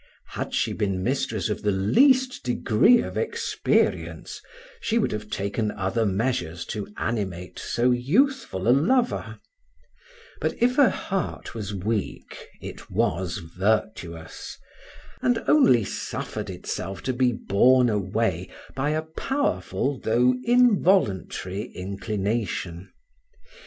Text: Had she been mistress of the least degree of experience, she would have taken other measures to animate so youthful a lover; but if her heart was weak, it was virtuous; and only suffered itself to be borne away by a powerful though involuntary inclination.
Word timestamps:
Had 0.29 0.55
she 0.55 0.73
been 0.73 1.03
mistress 1.03 1.47
of 1.47 1.61
the 1.61 1.69
least 1.69 2.41
degree 2.43 3.03
of 3.03 3.17
experience, 3.19 4.41
she 4.79 4.97
would 4.97 5.11
have 5.11 5.29
taken 5.29 5.69
other 5.69 6.07
measures 6.07 6.65
to 6.73 6.91
animate 6.97 7.59
so 7.59 7.91
youthful 7.91 8.67
a 8.67 8.73
lover; 8.73 9.37
but 10.39 10.55
if 10.59 10.77
her 10.77 10.89
heart 10.89 11.53
was 11.53 11.75
weak, 11.75 12.49
it 12.63 12.89
was 12.89 13.37
virtuous; 13.55 14.57
and 15.21 15.43
only 15.47 15.83
suffered 15.83 16.49
itself 16.49 17.03
to 17.03 17.13
be 17.13 17.31
borne 17.31 17.87
away 17.87 18.49
by 18.73 18.89
a 18.89 19.03
powerful 19.03 19.99
though 19.99 20.33
involuntary 20.43 21.65
inclination. 21.75 22.91